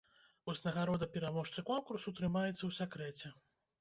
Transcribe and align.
Узнагарода 0.53 1.07
пераможцы 1.17 1.65
конкурсу 1.69 2.15
трымаецца 2.21 2.59
ў 2.65 2.71
сакрэце. 2.81 3.37